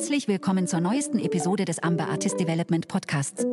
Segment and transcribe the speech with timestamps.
[0.00, 3.44] Herzlich willkommen zur neuesten Episode des Amber Artist Development Podcasts.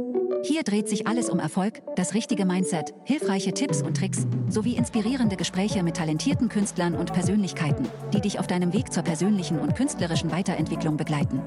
[0.44, 5.36] Hier dreht sich alles um Erfolg, das richtige Mindset, hilfreiche Tipps und Tricks sowie inspirierende
[5.36, 10.32] Gespräche mit talentierten Künstlern und Persönlichkeiten, die dich auf deinem Weg zur persönlichen und künstlerischen
[10.32, 11.42] Weiterentwicklung begleiten.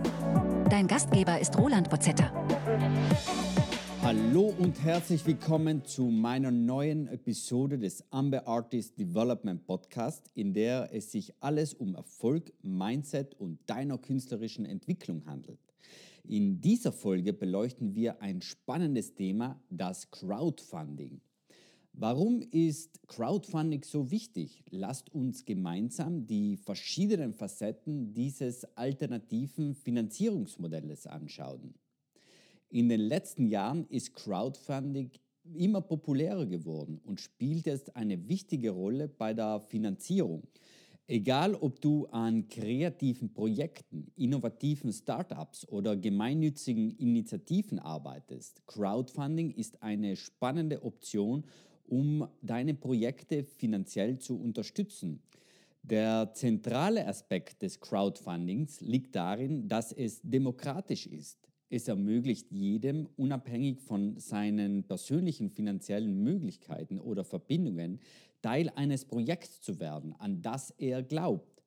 [0.69, 2.31] Dein Gastgeber ist Roland Bozzetta.
[4.13, 10.93] Hallo und herzlich willkommen zu meiner neuen Episode des Amber Artist Development Podcast, in der
[10.93, 15.61] es sich alles um Erfolg, Mindset und deiner künstlerischen Entwicklung handelt.
[16.25, 21.21] In dieser Folge beleuchten wir ein spannendes Thema, das Crowdfunding.
[21.93, 24.65] Warum ist Crowdfunding so wichtig?
[24.71, 31.75] Lasst uns gemeinsam die verschiedenen Facetten dieses alternativen Finanzierungsmodells anschauen.
[32.73, 35.11] In den letzten Jahren ist Crowdfunding
[35.55, 40.45] immer populärer geworden und spielt jetzt eine wichtige Rolle bei der Finanzierung.
[41.09, 50.15] Egal, ob du an kreativen Projekten, innovativen Startups oder gemeinnützigen Initiativen arbeitest, Crowdfunding ist eine
[50.15, 51.43] spannende Option,
[51.89, 55.21] um deine Projekte finanziell zu unterstützen.
[55.83, 61.50] Der zentrale Aspekt des Crowdfundings liegt darin, dass es demokratisch ist.
[61.73, 68.01] Es ermöglicht jedem, unabhängig von seinen persönlichen finanziellen Möglichkeiten oder Verbindungen,
[68.43, 71.63] Teil eines Projekts zu werden, an das er glaubt.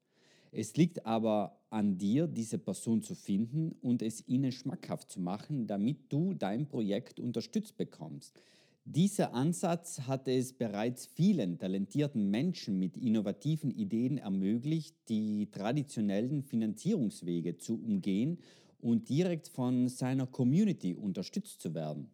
[0.51, 5.67] Es liegt aber an dir, diese Person zu finden und es ihnen schmackhaft zu machen,
[5.67, 8.39] damit du dein Projekt unterstützt bekommst.
[8.85, 17.57] Dieser Ansatz hat es bereits vielen talentierten Menschen mit innovativen Ideen ermöglicht, die traditionellen Finanzierungswege
[17.57, 18.39] zu umgehen
[18.83, 22.09] und direkt von seiner Community unterstützt zu werden.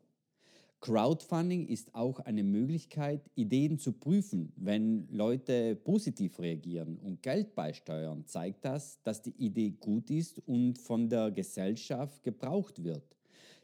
[0.81, 4.53] Crowdfunding ist auch eine Möglichkeit, Ideen zu prüfen.
[4.55, 10.77] Wenn Leute positiv reagieren und Geld beisteuern, zeigt das, dass die Idee gut ist und
[10.77, 13.03] von der Gesellschaft gebraucht wird.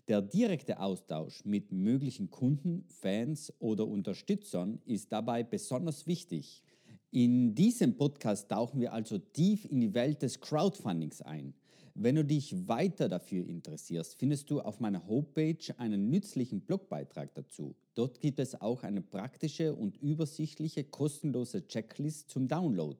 [0.10, 6.64] Der direkte Austausch mit möglichen Kunden, Fans oder Unterstützern ist dabei besonders wichtig.
[7.12, 11.54] In diesem Podcast tauchen wir also tief in die Welt des Crowdfundings ein.
[11.98, 17.74] Wenn du dich weiter dafür interessierst, findest du auf meiner Homepage einen nützlichen Blogbeitrag dazu.
[17.94, 23.00] Dort gibt es auch eine praktische und übersichtliche kostenlose Checklist zum Download.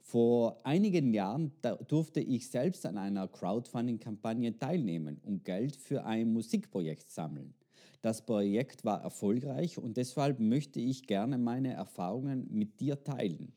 [0.00, 1.52] Vor einigen Jahren
[1.86, 7.52] durfte ich selbst an einer Crowdfunding-Kampagne teilnehmen und Geld für ein Musikprojekt sammeln.
[8.00, 13.52] Das Projekt war erfolgreich und deshalb möchte ich gerne meine Erfahrungen mit dir teilen.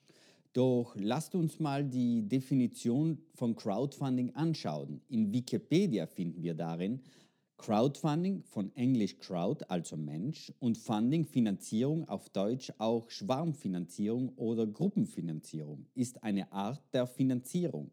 [0.55, 5.01] Doch lasst uns mal die Definition von Crowdfunding anschauen.
[5.09, 7.01] In Wikipedia finden wir darin
[7.57, 15.87] Crowdfunding von Englisch Crowd, also Mensch, und Funding, Finanzierung auf Deutsch auch Schwarmfinanzierung oder Gruppenfinanzierung,
[15.93, 17.91] ist eine Art der Finanzierung.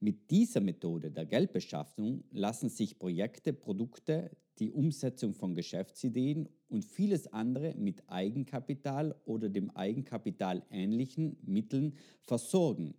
[0.00, 7.32] Mit dieser Methode der Geldbeschaffung lassen sich Projekte, Produkte, die Umsetzung von Geschäftsideen und vieles
[7.32, 12.94] andere mit Eigenkapital oder dem Eigenkapital ähnlichen Mitteln versorgen.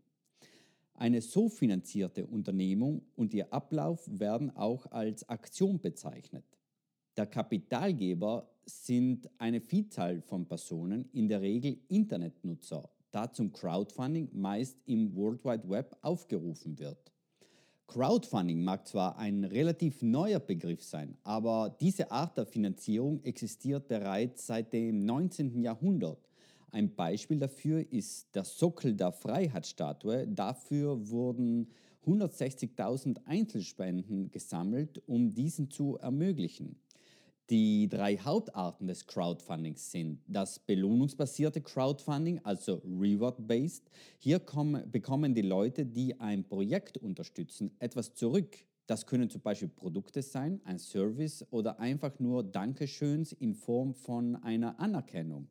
[0.94, 6.46] Eine so finanzierte Unternehmung und ihr Ablauf werden auch als Aktion bezeichnet.
[7.18, 14.78] Der Kapitalgeber sind eine Vielzahl von Personen, in der Regel Internetnutzer, da zum Crowdfunding meist
[14.86, 17.12] im World Wide Web aufgerufen wird.
[17.88, 24.46] Crowdfunding mag zwar ein relativ neuer Begriff sein, aber diese Art der Finanzierung existiert bereits
[24.46, 25.64] seit dem 19.
[25.64, 26.20] Jahrhundert.
[26.70, 30.28] Ein Beispiel dafür ist der Sockel der Freiheitsstatue.
[30.28, 31.70] Dafür wurden
[32.06, 36.76] 160.000 Einzelspenden gesammelt, um diesen zu ermöglichen.
[37.50, 43.90] Die drei Hauptarten des Crowdfundings sind das belohnungsbasierte Crowdfunding, also Reward-Based.
[44.18, 48.58] Hier kommen, bekommen die Leute, die ein Projekt unterstützen, etwas zurück.
[48.86, 54.36] Das können zum Beispiel Produkte sein, ein Service oder einfach nur Dankeschöns in Form von
[54.44, 55.48] einer Anerkennung.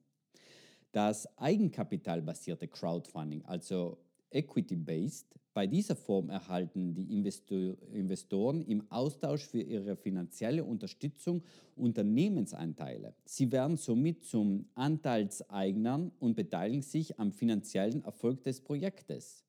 [0.93, 3.99] Das eigenkapitalbasierte Crowdfunding, also
[4.37, 5.27] Equity-Based.
[5.55, 11.43] Bei dieser Form erhalten die Investoren im Austausch für ihre finanzielle Unterstützung
[11.77, 13.15] Unternehmensanteile.
[13.25, 19.45] Sie werden somit zum Anteilseignern und beteiligen sich am finanziellen Erfolg des Projektes.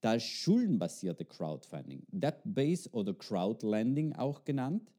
[0.00, 4.90] Das schuldenbasierte Crowdfunding, Debt-Based oder Crowdlending auch genannt,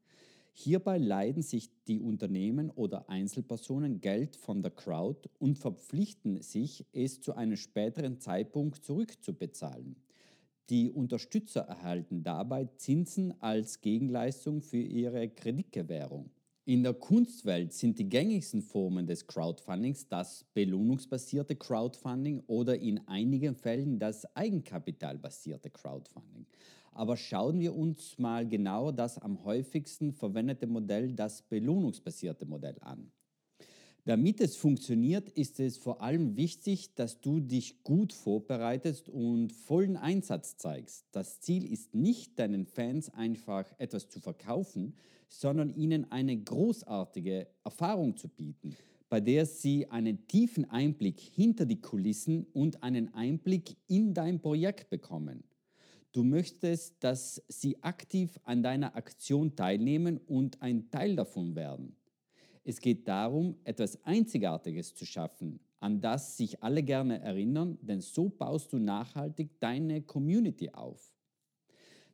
[0.56, 7.20] Hierbei leihen sich die Unternehmen oder Einzelpersonen Geld von der Crowd und verpflichten sich, es
[7.20, 9.96] zu einem späteren Zeitpunkt zurückzubezahlen.
[10.70, 16.30] Die Unterstützer erhalten dabei Zinsen als Gegenleistung für ihre Kreditgewährung.
[16.66, 23.56] In der Kunstwelt sind die gängigsten Formen des Crowdfundings das belohnungsbasierte Crowdfunding oder in einigen
[23.56, 26.46] Fällen das eigenkapitalbasierte Crowdfunding.
[26.94, 33.10] Aber schauen wir uns mal genauer das am häufigsten verwendete Modell, das belohnungsbasierte Modell an.
[34.06, 39.96] Damit es funktioniert, ist es vor allem wichtig, dass du dich gut vorbereitest und vollen
[39.96, 41.06] Einsatz zeigst.
[41.10, 44.94] Das Ziel ist nicht, deinen Fans einfach etwas zu verkaufen,
[45.30, 48.76] sondern ihnen eine großartige Erfahrung zu bieten,
[49.08, 54.90] bei der sie einen tiefen Einblick hinter die Kulissen und einen Einblick in dein Projekt
[54.90, 55.44] bekommen.
[56.14, 61.96] Du möchtest, dass sie aktiv an deiner Aktion teilnehmen und ein Teil davon werden.
[62.62, 68.28] Es geht darum, etwas Einzigartiges zu schaffen, an das sich alle gerne erinnern, denn so
[68.28, 71.12] baust du nachhaltig deine Community auf.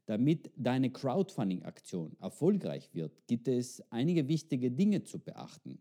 [0.07, 5.79] Damit deine Crowdfunding-Aktion erfolgreich wird, gibt es einige wichtige Dinge zu beachten.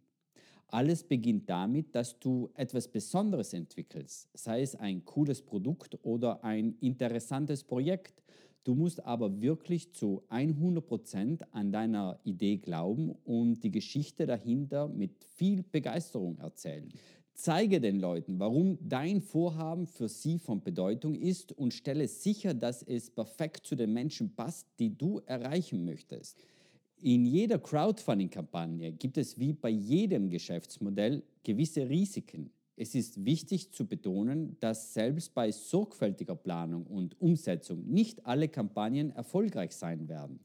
[0.72, 6.76] Alles beginnt damit, dass du etwas Besonderes entwickelst, sei es ein cooles Produkt oder ein
[6.80, 8.22] interessantes Projekt,
[8.66, 15.24] Du musst aber wirklich zu 100% an deiner Idee glauben und die Geschichte dahinter mit
[15.38, 16.90] viel Begeisterung erzählen.
[17.34, 22.84] Zeige den Leuten, warum dein Vorhaben für sie von Bedeutung ist und stelle sicher, dass
[22.84, 26.38] es perfekt zu den Menschen passt, die du erreichen möchtest.
[27.02, 32.52] In jeder Crowdfunding-Kampagne gibt es wie bei jedem Geschäftsmodell gewisse Risiken.
[32.76, 39.12] Es ist wichtig zu betonen, dass selbst bei sorgfältiger Planung und Umsetzung nicht alle Kampagnen
[39.12, 40.42] erfolgreich sein werden.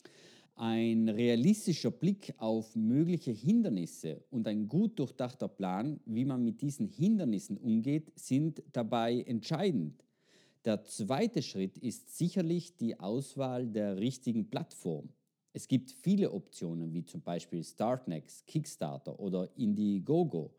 [0.55, 6.87] Ein realistischer Blick auf mögliche Hindernisse und ein gut durchdachter Plan, wie man mit diesen
[6.87, 10.05] Hindernissen umgeht, sind dabei entscheidend.
[10.65, 15.09] Der zweite Schritt ist sicherlich die Auswahl der richtigen Plattform.
[15.55, 20.53] Es gibt viele Optionen wie zum Beispiel Startnext, Kickstarter oder Indiegogo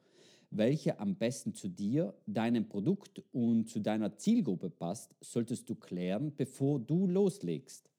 [0.57, 6.33] welche am besten zu dir, deinem Produkt und zu deiner Zielgruppe passt, solltest du klären,
[6.35, 7.89] bevor du loslegst.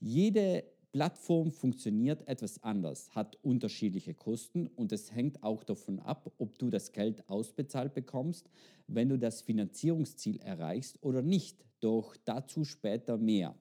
[0.00, 6.58] Jede Plattform funktioniert etwas anders, hat unterschiedliche Kosten und es hängt auch davon ab, ob
[6.58, 8.48] du das Geld ausbezahlt bekommst,
[8.86, 11.64] wenn du das Finanzierungsziel erreichst oder nicht.
[11.80, 13.54] Doch dazu später mehr.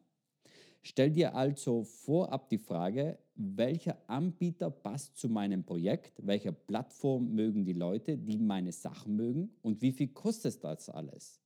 [0.87, 7.65] Stell dir also vorab die Frage, welcher Anbieter passt zu meinem Projekt, welche Plattform mögen
[7.65, 11.41] die Leute, die meine Sachen mögen und wie viel kostet das alles?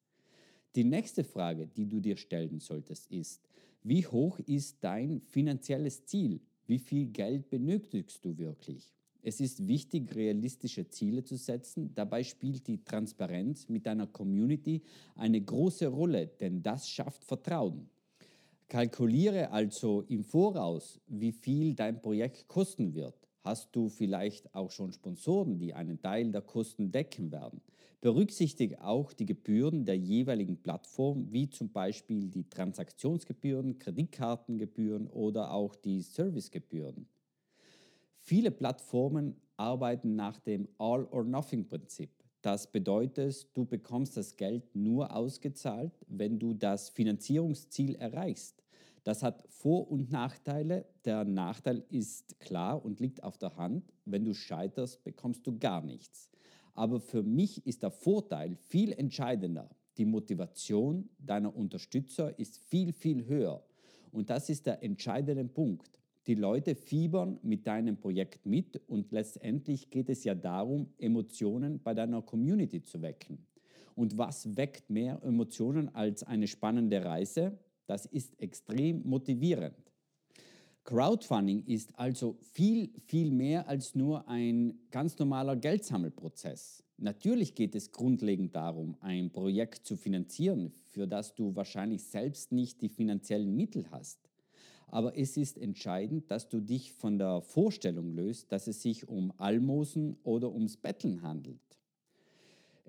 [0.76, 3.48] Die nächste Frage, die du dir stellen solltest, ist,
[3.82, 6.42] wie hoch ist dein finanzielles Ziel?
[6.68, 8.94] Wie viel Geld benötigst du wirklich?
[9.22, 11.94] Es ist wichtig, realistische Ziele zu setzen.
[11.96, 14.82] Dabei spielt die Transparenz mit deiner Community
[15.16, 17.90] eine große Rolle, denn das schafft Vertrauen.
[18.70, 23.28] Kalkuliere also im Voraus, wie viel dein Projekt kosten wird.
[23.42, 27.62] Hast du vielleicht auch schon Sponsoren, die einen Teil der Kosten decken werden?
[28.00, 35.74] Berücksichtige auch die Gebühren der jeweiligen Plattform, wie zum Beispiel die Transaktionsgebühren, Kreditkartengebühren oder auch
[35.74, 37.08] die Servicegebühren.
[38.18, 42.12] Viele Plattformen arbeiten nach dem All-or-Nothing-Prinzip.
[42.42, 48.64] Das bedeutet, du bekommst das Geld nur ausgezahlt, wenn du das Finanzierungsziel erreichst.
[49.04, 50.86] Das hat Vor- und Nachteile.
[51.04, 53.92] Der Nachteil ist klar und liegt auf der Hand.
[54.06, 56.30] Wenn du scheiterst, bekommst du gar nichts.
[56.76, 59.70] Aber für mich ist der Vorteil viel entscheidender.
[59.98, 63.66] Die Motivation deiner Unterstützer ist viel, viel höher.
[64.12, 65.99] Und das ist der entscheidende Punkt.
[66.30, 71.96] Die Leute fiebern mit deinem Projekt mit und letztendlich geht es ja darum, Emotionen bei
[71.96, 73.48] deiner Community zu wecken.
[73.96, 77.58] Und was weckt mehr Emotionen als eine spannende Reise?
[77.88, 79.74] Das ist extrem motivierend.
[80.84, 86.84] Crowdfunding ist also viel, viel mehr als nur ein ganz normaler Geldsammelprozess.
[86.98, 92.84] Natürlich geht es grundlegend darum, ein Projekt zu finanzieren, für das du wahrscheinlich selbst nicht
[92.84, 94.29] die finanziellen Mittel hast.
[94.92, 99.32] Aber es ist entscheidend, dass du dich von der Vorstellung löst, dass es sich um
[99.38, 101.60] Almosen oder ums Betteln handelt.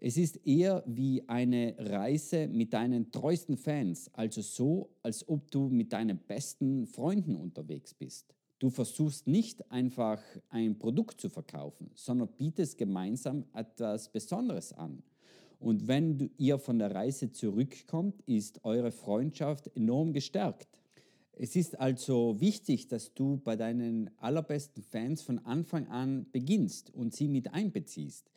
[0.03, 5.69] Es ist eher wie eine Reise mit deinen treuesten Fans, also so, als ob du
[5.69, 8.35] mit deinen besten Freunden unterwegs bist.
[8.59, 15.03] Du versuchst nicht einfach ein Produkt zu verkaufen, sondern bietest gemeinsam etwas Besonderes an.
[15.59, 20.80] Und wenn ihr von der Reise zurückkommt, ist eure Freundschaft enorm gestärkt.
[21.43, 27.15] Es ist also wichtig, dass du bei deinen allerbesten Fans von Anfang an beginnst und
[27.15, 28.31] sie mit einbeziehst.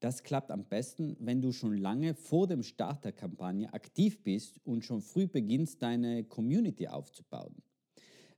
[0.00, 4.60] Das klappt am besten, wenn du schon lange vor dem Start der Kampagne aktiv bist
[4.62, 7.62] und schon früh beginnst, deine Community aufzubauen.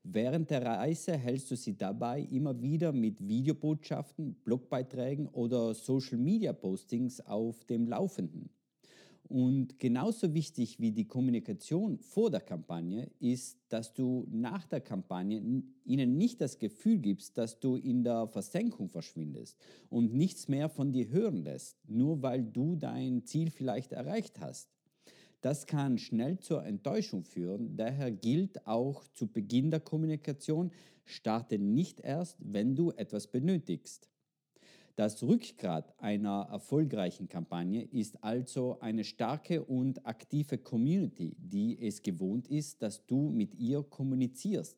[0.04, 7.64] Während der Reise hältst du sie dabei immer wieder mit Videobotschaften, Blogbeiträgen oder Social-Media-Postings auf
[7.64, 8.50] dem Laufenden.
[9.32, 15.42] Und genauso wichtig wie die Kommunikation vor der Kampagne ist, dass du nach der Kampagne
[15.86, 19.56] ihnen nicht das Gefühl gibst, dass du in der Versenkung verschwindest
[19.88, 24.68] und nichts mehr von dir hören lässt, nur weil du dein Ziel vielleicht erreicht hast.
[25.40, 30.72] Das kann schnell zur Enttäuschung führen, daher gilt auch zu Beginn der Kommunikation,
[31.06, 34.11] starte nicht erst, wenn du etwas benötigst.
[34.94, 42.46] Das Rückgrat einer erfolgreichen Kampagne ist also eine starke und aktive Community, die es gewohnt
[42.48, 44.76] ist, dass du mit ihr kommunizierst.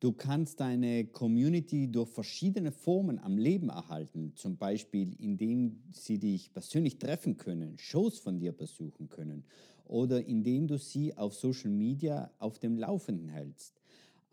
[0.00, 6.52] Du kannst deine Community durch verschiedene Formen am Leben erhalten, zum Beispiel indem sie dich
[6.54, 9.44] persönlich treffen können, Shows von dir besuchen können
[9.84, 13.81] oder indem du sie auf Social Media auf dem Laufenden hältst.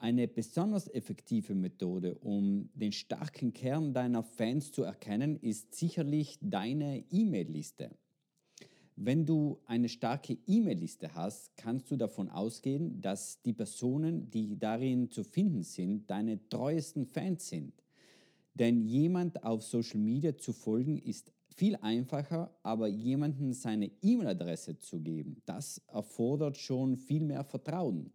[0.01, 7.03] Eine besonders effektive Methode, um den starken Kern deiner Fans zu erkennen, ist sicherlich deine
[7.11, 7.91] E-Mail-Liste.
[8.95, 15.11] Wenn du eine starke E-Mail-Liste hast, kannst du davon ausgehen, dass die Personen, die darin
[15.11, 17.73] zu finden sind, deine treuesten Fans sind.
[18.53, 25.01] Denn jemand auf Social Media zu folgen ist viel einfacher, aber jemandem seine E-Mail-Adresse zu
[25.01, 28.13] geben, das erfordert schon viel mehr Vertrauen.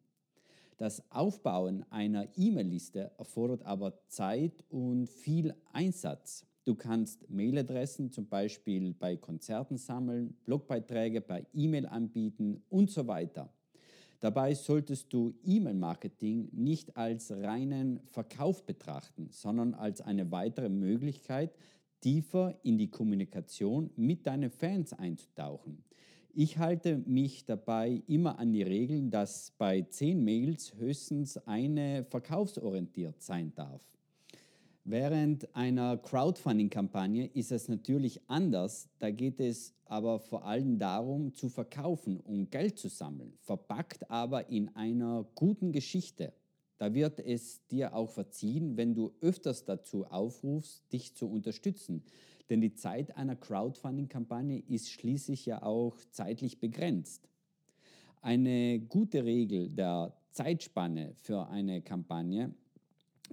[0.76, 6.46] Das Aufbauen einer E-Mail-Liste erfordert aber Zeit und viel Einsatz.
[6.64, 13.52] Du kannst Mailadressen zum Beispiel bei Konzerten sammeln, Blogbeiträge bei E-Mail anbieten und so weiter.
[14.20, 21.54] Dabei solltest du E-Mail-Marketing nicht als reinen Verkauf betrachten, sondern als eine weitere Möglichkeit,
[22.00, 25.84] tiefer in die Kommunikation mit deinen Fans einzutauchen.
[26.36, 33.22] Ich halte mich dabei immer an die Regeln, dass bei zehn Mails höchstens eine verkaufsorientiert
[33.22, 33.80] sein darf.
[34.82, 38.88] Während einer Crowdfunding-Kampagne ist es natürlich anders.
[38.98, 44.48] Da geht es aber vor allem darum, zu verkaufen und Geld zu sammeln, verpackt aber
[44.48, 46.32] in einer guten Geschichte.
[46.78, 52.02] Da wird es dir auch verziehen, wenn du öfters dazu aufrufst, dich zu unterstützen.
[52.50, 57.28] Denn die Zeit einer Crowdfunding-Kampagne ist schließlich ja auch zeitlich begrenzt.
[58.20, 62.54] Eine gute Regel der Zeitspanne für eine Kampagne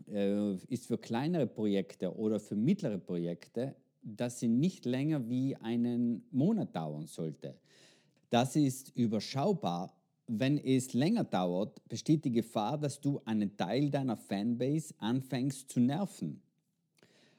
[0.07, 6.23] äh, ist für kleinere Projekte oder für mittlere Projekte, dass sie nicht länger wie einen
[6.31, 7.59] Monat dauern sollte.
[8.29, 9.93] Das ist überschaubar.
[10.27, 15.81] Wenn es länger dauert, besteht die Gefahr, dass du einen Teil deiner Fanbase anfängst zu
[15.81, 16.41] nerven.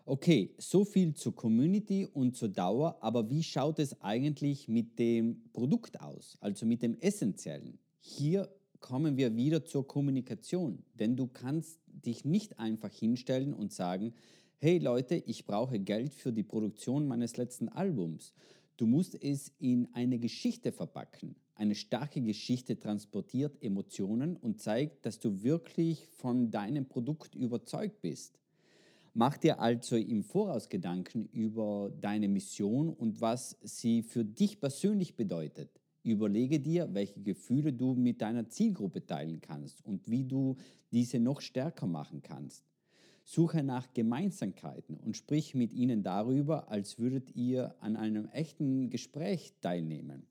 [0.04, 5.44] Okay, so viel zur Community und zur Dauer, aber wie schaut es eigentlich mit dem
[5.52, 7.78] Produkt aus, also mit dem Essentiellen?
[8.00, 14.12] Hier kommen wir wieder zur Kommunikation, denn du kannst dich nicht einfach hinstellen und sagen,
[14.58, 18.34] hey Leute, ich brauche Geld für die Produktion meines letzten Albums.
[18.76, 21.36] Du musst es in eine Geschichte verpacken.
[21.54, 28.41] Eine starke Geschichte transportiert Emotionen und zeigt, dass du wirklich von deinem Produkt überzeugt bist.
[29.14, 35.16] Mach dir also im Voraus Gedanken über deine Mission und was sie für dich persönlich
[35.16, 35.68] bedeutet.
[36.02, 40.56] Überlege dir, welche Gefühle du mit deiner Zielgruppe teilen kannst und wie du
[40.92, 42.64] diese noch stärker machen kannst.
[43.24, 49.52] Suche nach Gemeinsamkeiten und sprich mit ihnen darüber, als würdet ihr an einem echten Gespräch
[49.60, 50.26] teilnehmen.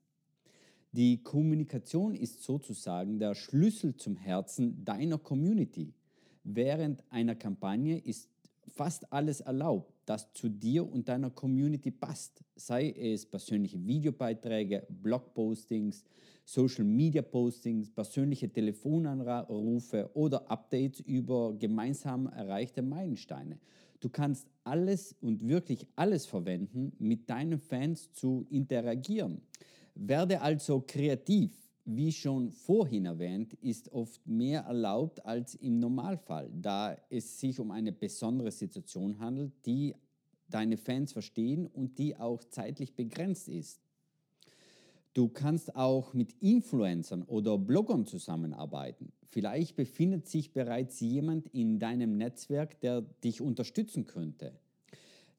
[0.90, 5.94] Die Kommunikation ist sozusagen der Schlüssel zum Herzen deiner Community.
[6.44, 8.28] Während einer Kampagne ist
[8.68, 12.42] fast alles erlaubt, das zu dir und deiner Community passt.
[12.56, 16.04] Sei es persönliche Videobeiträge, Blogpostings,
[16.44, 23.58] Social Media Postings, persönliche Telefonanrufe oder Updates über gemeinsam erreichte Meilensteine.
[24.00, 29.40] Du kannst alles und wirklich alles verwenden, mit deinen Fans zu interagieren.
[29.94, 36.96] Werde also kreativ wie schon vorhin erwähnt, ist oft mehr erlaubt als im Normalfall, da
[37.10, 39.94] es sich um eine besondere Situation handelt, die
[40.48, 43.80] deine Fans verstehen und die auch zeitlich begrenzt ist.
[45.14, 49.12] Du kannst auch mit Influencern oder Bloggern zusammenarbeiten.
[49.28, 54.52] Vielleicht befindet sich bereits jemand in deinem Netzwerk, der dich unterstützen könnte.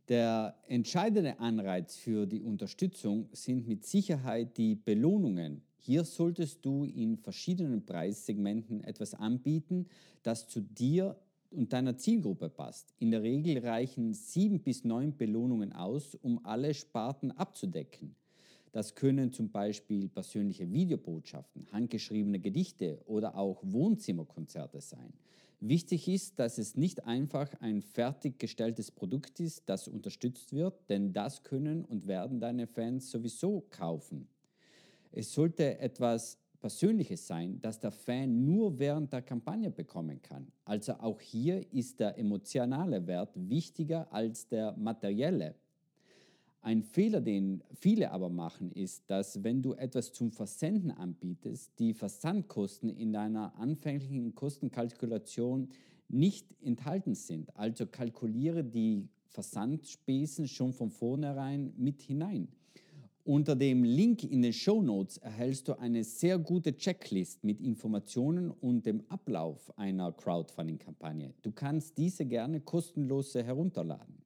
[0.09, 7.17] Der entscheidende Anreiz für die Unterstützung sind mit Sicherheit die Belohnungen, hier solltest du in
[7.17, 9.87] verschiedenen Preissegmenten etwas anbieten,
[10.23, 11.17] das zu dir
[11.51, 12.93] und deiner Zielgruppe passt.
[12.99, 18.15] In der Regel reichen sieben bis neun Belohnungen aus, um alle Sparten abzudecken.
[18.71, 25.11] Das können zum Beispiel persönliche Videobotschaften, handgeschriebene Gedichte oder auch Wohnzimmerkonzerte sein.
[25.59, 31.43] Wichtig ist, dass es nicht einfach ein fertiggestelltes Produkt ist, das unterstützt wird, denn das
[31.43, 34.29] können und werden deine Fans sowieso kaufen.
[35.15, 40.47] Es sollte etwas Persönliches sein, das der Fan nur während der Kampagne bekommen kann.
[40.65, 45.55] Also auch hier ist der emotionale Wert wichtiger als der materielle.
[46.61, 51.93] Ein Fehler, den viele aber machen, ist, dass wenn du etwas zum Versenden anbietest, die
[51.93, 55.69] Versandkosten in deiner anfänglichen Kostenkalkulation
[56.07, 57.55] nicht enthalten sind.
[57.57, 62.47] Also kalkuliere die Versandspesen schon von vornherein mit hinein.
[63.25, 68.51] Unter dem Link in den Show Notes erhältst du eine sehr gute Checklist mit Informationen
[68.51, 71.33] und dem Ablauf einer Crowdfunding-Kampagne.
[71.41, 74.21] Du kannst diese gerne kostenlos herunterladen.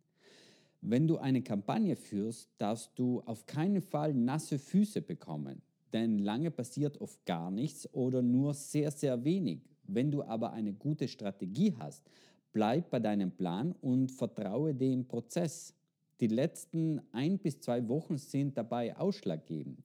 [0.81, 5.61] Wenn du eine Kampagne führst, darfst du auf keinen Fall nasse Füße bekommen,
[5.93, 9.61] denn lange passiert oft gar nichts oder nur sehr, sehr wenig.
[9.83, 12.03] Wenn du aber eine gute Strategie hast,
[12.51, 15.76] bleib bei deinem Plan und vertraue dem Prozess.
[16.19, 19.83] Die letzten ein bis zwei Wochen sind dabei ausschlaggebend.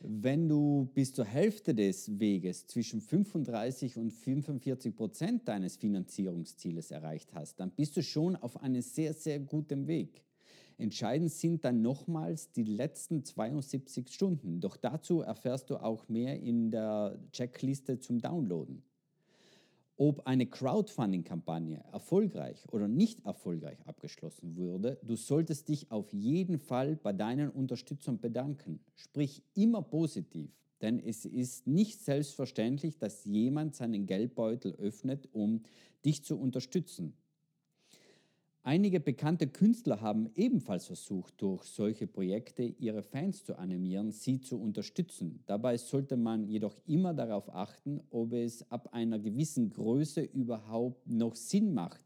[0.00, 7.34] Wenn du bis zur Hälfte des Weges zwischen 35 und 45 Prozent deines Finanzierungszieles erreicht
[7.34, 10.22] hast, dann bist du schon auf einem sehr, sehr guten Weg.
[10.78, 14.60] Entscheidend sind dann nochmals die letzten 72 Stunden.
[14.60, 18.84] Doch dazu erfährst du auch mehr in der Checkliste zum Downloaden.
[20.00, 26.94] Ob eine Crowdfunding-Kampagne erfolgreich oder nicht erfolgreich abgeschlossen wurde, du solltest dich auf jeden Fall
[26.94, 28.78] bei deinen Unterstützern bedanken.
[28.94, 30.52] Sprich immer positiv,
[30.82, 35.64] denn es ist nicht selbstverständlich, dass jemand seinen Geldbeutel öffnet, um
[36.04, 37.14] dich zu unterstützen.
[38.68, 44.60] Einige bekannte Künstler haben ebenfalls versucht, durch solche Projekte ihre Fans zu animieren, sie zu
[44.60, 45.42] unterstützen.
[45.46, 51.34] Dabei sollte man jedoch immer darauf achten, ob es ab einer gewissen Größe überhaupt noch
[51.34, 52.02] Sinn macht.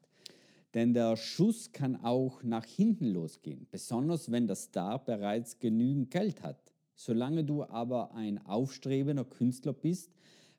[0.73, 6.45] Denn der Schuss kann auch nach hinten losgehen, besonders wenn der Star bereits genügend Geld
[6.45, 6.73] hat.
[6.95, 10.13] Solange du aber ein aufstrebender Künstler bist,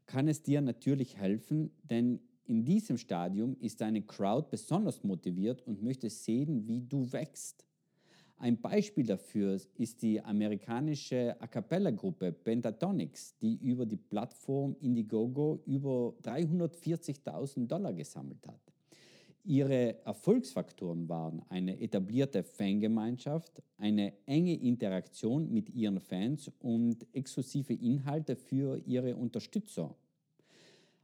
[0.06, 5.82] kann es dir natürlich helfen, denn in diesem Stadium ist deine Crowd besonders motiviert und
[5.82, 7.66] möchte sehen, wie du wächst.
[8.38, 16.14] Ein Beispiel dafür ist die amerikanische A cappella-Gruppe Pentatonics, die über die Plattform Indiegogo über
[16.24, 18.60] 340.000 Dollar gesammelt hat.
[19.46, 28.36] Ihre Erfolgsfaktoren waren eine etablierte Fangemeinschaft, eine enge Interaktion mit ihren Fans und exklusive Inhalte
[28.36, 29.96] für ihre Unterstützer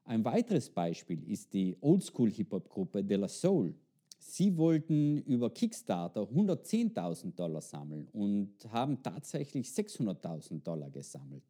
[0.10, 3.76] ein weiteres Beispiel ist die Oldschool-Hip-Hop-Gruppe De La Soul.
[4.18, 11.44] Sie wollten über Kickstarter 110.000 Dollar sammeln und haben tatsächlich 600.000 Dollar gesammelt.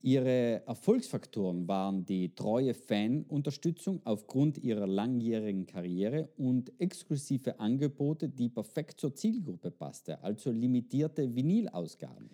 [0.00, 8.98] Ihre Erfolgsfaktoren waren die treue Fanunterstützung aufgrund ihrer langjährigen Karriere und exklusive Angebote, die perfekt
[8.98, 12.30] zur Zielgruppe passte, also limitierte Vinylausgaben.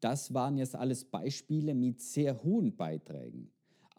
[0.00, 3.50] Das waren jetzt alles Beispiele mit sehr hohen Beiträgen.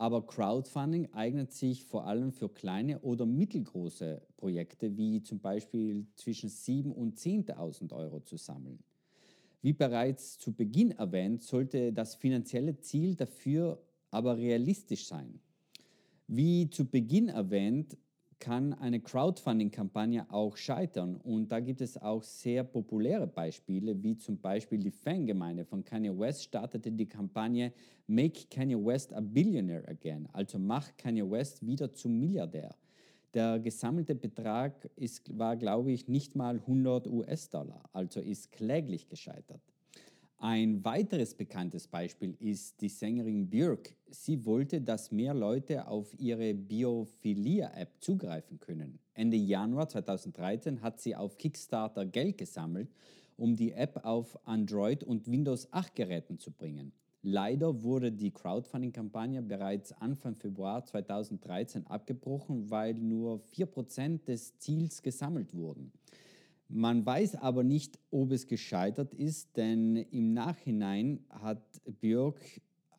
[0.01, 6.49] Aber Crowdfunding eignet sich vor allem für kleine oder mittelgroße Projekte, wie zum Beispiel zwischen
[6.49, 8.79] 7.000 und 10.000 Euro zu sammeln.
[9.61, 15.39] Wie bereits zu Beginn erwähnt, sollte das finanzielle Ziel dafür aber realistisch sein.
[16.25, 17.95] Wie zu Beginn erwähnt,
[18.41, 21.15] kann eine Crowdfunding-Kampagne auch scheitern.
[21.15, 26.17] Und da gibt es auch sehr populäre Beispiele, wie zum Beispiel die Fangemeinde von Kanye
[26.19, 27.71] West startete die Kampagne
[28.07, 32.75] Make Kanye West a Billionaire Again, also mach Kanye West wieder zum Milliardär.
[33.33, 39.61] Der gesammelte Betrag ist, war, glaube ich, nicht mal 100 US-Dollar, also ist kläglich gescheitert.
[40.43, 43.93] Ein weiteres bekanntes Beispiel ist die Sängerin Björk.
[44.09, 48.97] Sie wollte, dass mehr Leute auf ihre Biophilia-App zugreifen können.
[49.13, 52.89] Ende Januar 2013 hat sie auf Kickstarter Geld gesammelt,
[53.37, 56.91] um die App auf Android und Windows 8 Geräten zu bringen.
[57.21, 65.53] Leider wurde die Crowdfunding-Kampagne bereits Anfang Februar 2013 abgebrochen, weil nur 4% des Ziels gesammelt
[65.53, 65.91] wurden.
[66.73, 71.61] Man weiß aber nicht, ob es gescheitert ist, denn im Nachhinein hat
[71.99, 72.39] Björk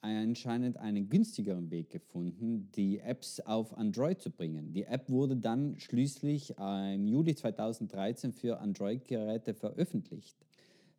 [0.02, 4.74] anscheinend einen günstigeren Weg gefunden, die Apps auf Android zu bringen.
[4.74, 10.36] Die App wurde dann schließlich im Juli 2013 für Android-Geräte veröffentlicht.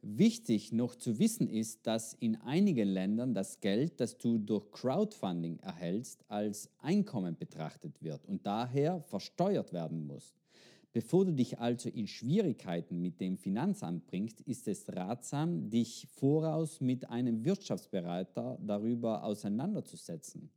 [0.02, 5.60] Wichtig noch zu wissen ist, dass in einigen Ländern das Geld, das du durch Crowdfunding
[5.60, 10.34] erhältst, als Einkommen betrachtet wird und daher versteuert werden muss.
[10.94, 16.82] Bevor du dich also in Schwierigkeiten mit dem Finanzamt bringst, ist es ratsam, dich voraus
[16.82, 20.52] mit einem Wirtschaftsberater darüber auseinanderzusetzen.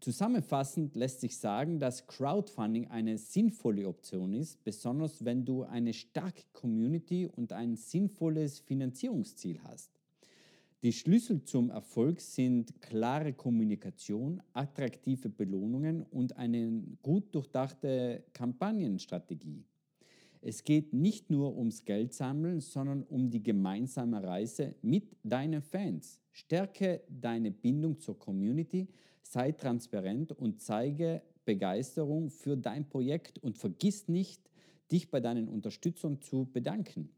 [0.00, 6.42] Zusammenfassend lässt sich sagen, dass Crowdfunding eine sinnvolle Option ist, besonders wenn du eine starke
[6.52, 9.91] Community und ein sinnvolles Finanzierungsziel hast.
[10.82, 19.64] Die Schlüssel zum Erfolg sind klare Kommunikation, attraktive Belohnungen und eine gut durchdachte Kampagnenstrategie.
[20.40, 26.18] Es geht nicht nur ums Geld sammeln, sondern um die gemeinsame Reise mit deinen Fans.
[26.32, 28.88] Stärke deine Bindung zur Community,
[29.22, 34.50] sei transparent und zeige Begeisterung für dein Projekt und vergiss nicht,
[34.90, 37.08] dich bei deinen Unterstützern zu bedanken.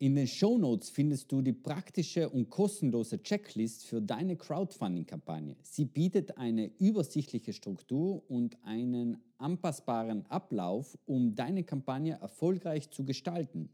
[0.00, 5.54] In den Show Notes findest du die praktische und kostenlose Checklist für deine Crowdfunding-Kampagne.
[5.62, 13.68] Sie bietet eine übersichtliche Struktur und einen anpassbaren Ablauf, um deine Kampagne erfolgreich zu gestalten.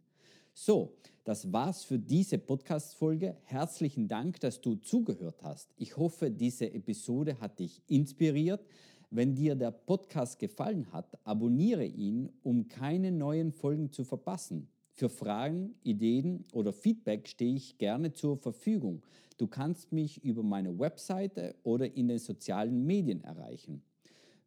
[0.53, 3.39] So, das war's für diese Podcast-Folge.
[3.45, 5.73] Herzlichen Dank, dass du zugehört hast.
[5.79, 8.63] Ich hoffe, diese Episode hat dich inspiriert.
[9.11, 14.69] Wenn dir der Podcast gefallen hat, abonniere ihn, um keine neuen Folgen zu verpassen.
[15.01, 19.01] Für Fragen, Ideen oder Feedback stehe ich gerne zur Verfügung.
[19.39, 23.81] Du kannst mich über meine Webseite oder in den sozialen Medien erreichen.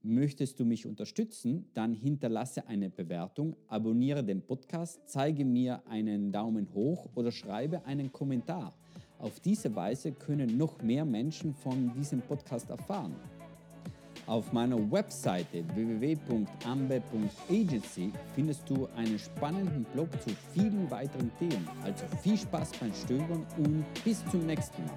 [0.03, 6.71] Möchtest du mich unterstützen, dann hinterlasse eine Bewertung, abonniere den Podcast, zeige mir einen Daumen
[6.75, 8.75] hoch oder schreibe einen Kommentar.
[9.17, 13.15] Auf diese Weise können noch mehr Menschen von diesem Podcast erfahren.
[14.25, 21.67] Auf meiner Webseite www.ambe.agency findest du einen spannenden Blog zu vielen weiteren Themen.
[21.83, 24.95] Also viel Spaß beim Stöbern und bis zum nächsten Mal.